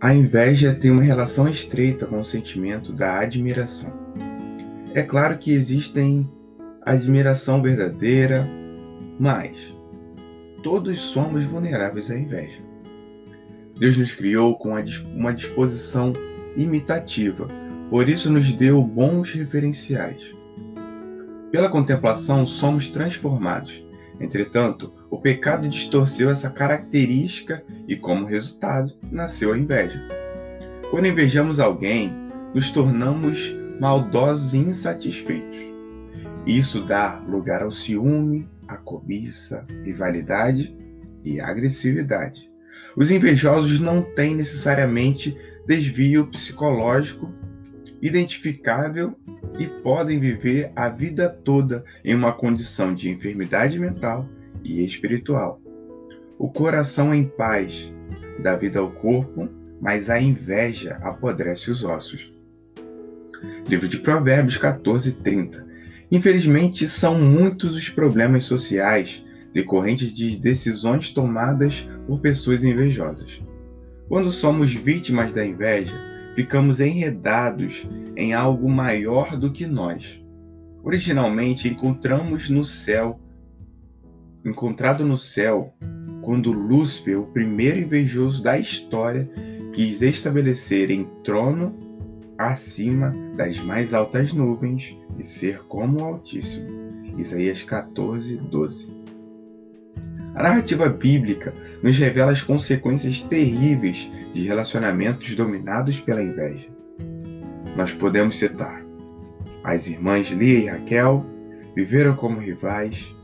A 0.00 0.14
inveja 0.14 0.76
tem 0.76 0.92
uma 0.92 1.02
relação 1.02 1.48
estreita 1.48 2.06
com 2.06 2.20
o 2.20 2.24
sentimento 2.24 2.92
da 2.92 3.18
admiração. 3.18 3.92
É 4.94 5.02
claro 5.02 5.36
que 5.36 5.50
existem 5.50 6.30
admiração 6.82 7.60
verdadeira, 7.60 8.46
mas 9.18 9.76
todos 10.62 11.00
somos 11.00 11.44
vulneráveis 11.44 12.12
à 12.12 12.16
inveja. 12.16 12.62
Deus 13.76 13.98
nos 13.98 14.14
criou 14.14 14.56
com 14.56 14.74
uma 15.14 15.34
disposição 15.34 16.12
imitativa, 16.56 17.48
por 17.90 18.08
isso 18.08 18.30
nos 18.30 18.52
deu 18.52 18.80
bons 18.84 19.32
referenciais. 19.32 20.32
Pela 21.50 21.68
contemplação 21.68 22.46
somos 22.46 22.88
transformados. 22.88 23.84
Entretanto, 24.20 24.92
o 25.10 25.18
pecado 25.18 25.68
distorceu 25.68 26.30
essa 26.30 26.50
característica 26.50 27.62
e, 27.86 27.96
como 27.96 28.26
resultado, 28.26 28.92
nasceu 29.10 29.52
a 29.52 29.58
inveja. 29.58 30.06
Quando 30.90 31.06
invejamos 31.06 31.60
alguém, 31.60 32.12
nos 32.54 32.70
tornamos 32.70 33.54
maldosos 33.78 34.54
e 34.54 34.58
insatisfeitos. 34.58 35.58
Isso 36.46 36.82
dá 36.82 37.22
lugar 37.28 37.62
ao 37.62 37.70
ciúme, 37.70 38.48
à 38.66 38.76
cobiça, 38.76 39.64
rivalidade 39.84 40.76
e 41.22 41.40
agressividade. 41.40 42.50
Os 42.96 43.10
invejosos 43.10 43.78
não 43.78 44.02
têm 44.02 44.34
necessariamente 44.34 45.36
desvio 45.66 46.26
psicológico 46.28 47.32
identificável 48.00 49.16
e 49.58 49.66
podem 49.66 50.18
viver 50.18 50.72
a 50.76 50.88
vida 50.88 51.28
toda 51.28 51.84
em 52.04 52.14
uma 52.14 52.32
condição 52.32 52.94
de 52.94 53.10
enfermidade 53.10 53.78
mental 53.78 54.28
e 54.62 54.84
espiritual. 54.84 55.60
O 56.38 56.48
coração 56.48 57.12
em 57.12 57.24
paz 57.24 57.92
dá 58.40 58.54
vida 58.54 58.78
ao 58.78 58.90
corpo, 58.90 59.48
mas 59.80 60.08
a 60.08 60.20
inveja 60.20 60.98
apodrece 61.02 61.70
os 61.70 61.82
ossos. 61.82 62.32
Livro 63.68 63.88
de 63.88 63.98
Provérbios 63.98 64.56
14, 64.56 65.12
30. 65.12 65.66
Infelizmente, 66.10 66.86
são 66.86 67.20
muitos 67.20 67.74
os 67.74 67.88
problemas 67.88 68.44
sociais 68.44 69.24
decorrentes 69.52 70.12
de 70.12 70.36
decisões 70.36 71.12
tomadas 71.12 71.88
por 72.06 72.20
pessoas 72.20 72.64
invejosas. 72.64 73.42
Quando 74.08 74.30
somos 74.30 74.72
vítimas 74.72 75.32
da 75.32 75.44
inveja, 75.44 75.94
ficamos 76.38 76.78
enredados 76.78 77.84
em 78.16 78.32
algo 78.32 78.70
maior 78.70 79.36
do 79.36 79.50
que 79.50 79.66
nós. 79.66 80.24
Originalmente 80.84 81.68
encontramos 81.68 82.48
no 82.48 82.64
céu, 82.64 83.18
encontrado 84.44 85.04
no 85.04 85.16
céu, 85.16 85.74
quando 86.22 86.52
Lúcifer, 86.52 87.18
o 87.18 87.26
primeiro 87.26 87.80
invejoso 87.80 88.40
da 88.40 88.56
história, 88.56 89.28
quis 89.72 90.00
estabelecer 90.00 90.92
em 90.92 91.08
trono 91.24 91.74
acima 92.38 93.12
das 93.36 93.58
mais 93.58 93.92
altas 93.92 94.32
nuvens 94.32 94.96
e 95.18 95.24
ser 95.24 95.64
como 95.64 96.02
o 96.02 96.04
Altíssimo. 96.04 96.68
Isaías 97.18 97.64
14, 97.64 98.36
12. 98.36 98.97
A 100.34 100.42
narrativa 100.42 100.88
bíblica 100.88 101.52
nos 101.82 101.98
revela 101.98 102.32
as 102.32 102.42
consequências 102.42 103.22
terríveis 103.22 104.10
de 104.32 104.46
relacionamentos 104.46 105.34
dominados 105.34 106.00
pela 106.00 106.22
inveja. 106.22 106.68
Nós 107.76 107.92
podemos 107.92 108.38
citar: 108.38 108.84
as 109.64 109.88
irmãs 109.88 110.28
Lia 110.30 110.58
e 110.58 110.66
Raquel 110.66 111.24
viveram 111.74 112.14
como 112.14 112.40
rivais, 112.40 113.14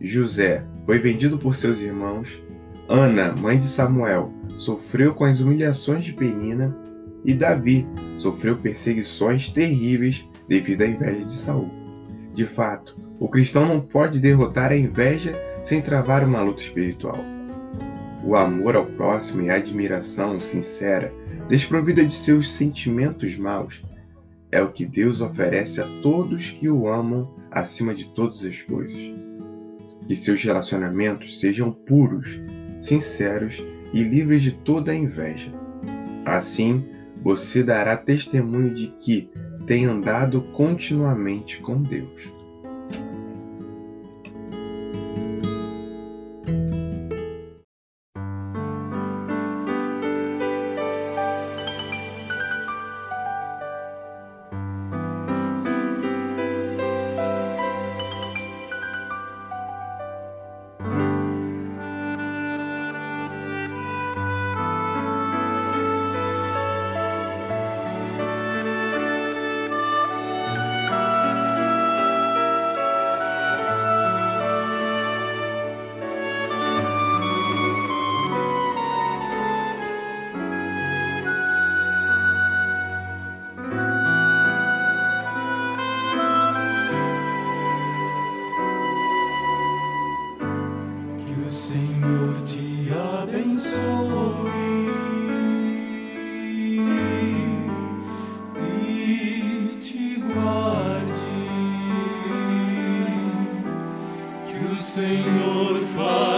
José 0.00 0.64
foi 0.84 0.98
vendido 0.98 1.38
por 1.38 1.54
seus 1.54 1.80
irmãos, 1.80 2.42
Ana, 2.88 3.34
mãe 3.40 3.58
de 3.58 3.66
Samuel, 3.66 4.32
sofreu 4.56 5.12
com 5.14 5.24
as 5.24 5.40
humilhações 5.40 6.04
de 6.04 6.12
Penina 6.12 6.76
e 7.24 7.34
Davi 7.34 7.86
sofreu 8.16 8.56
perseguições 8.56 9.50
terríveis 9.50 10.28
devido 10.48 10.82
à 10.82 10.86
inveja 10.86 11.24
de 11.24 11.32
Saul. 11.32 11.68
De 12.32 12.46
fato, 12.46 12.96
o 13.18 13.28
cristão 13.28 13.66
não 13.66 13.80
pode 13.80 14.20
derrotar 14.20 14.70
a 14.70 14.76
inveja 14.76 15.32
sem 15.66 15.82
travar 15.82 16.22
uma 16.22 16.40
luta 16.40 16.62
espiritual. 16.62 17.18
O 18.24 18.36
amor 18.36 18.76
ao 18.76 18.86
próximo 18.86 19.42
e 19.42 19.50
a 19.50 19.56
admiração 19.56 20.40
sincera, 20.40 21.12
desprovida 21.48 22.04
de 22.04 22.12
seus 22.12 22.48
sentimentos 22.48 23.36
maus, 23.36 23.84
é 24.52 24.62
o 24.62 24.70
que 24.70 24.86
Deus 24.86 25.20
oferece 25.20 25.80
a 25.80 25.88
todos 26.02 26.50
que 26.50 26.68
o 26.68 26.86
amam 26.86 27.34
acima 27.50 27.92
de 27.92 28.04
todas 28.14 28.44
as 28.44 28.62
coisas. 28.62 28.96
Que 30.06 30.14
seus 30.14 30.40
relacionamentos 30.40 31.40
sejam 31.40 31.72
puros, 31.72 32.40
sinceros 32.78 33.60
e 33.92 34.04
livres 34.04 34.44
de 34.44 34.52
toda 34.52 34.94
inveja. 34.94 35.52
Assim, 36.24 36.86
você 37.24 37.64
dará 37.64 37.96
testemunho 37.96 38.72
de 38.72 38.86
que 39.00 39.28
tem 39.66 39.84
andado 39.84 40.42
continuamente 40.52 41.60
com 41.60 41.82
Deus. 41.82 42.35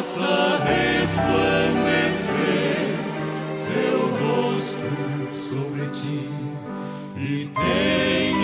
Faça 0.09 0.65
resplandecer 0.65 1.77
seu 3.53 3.99
rosto 4.17 4.89
sobre 5.37 5.87
ti 5.89 6.31
e 7.17 7.51
tenha 7.55 8.38